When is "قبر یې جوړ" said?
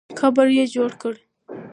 0.19-0.91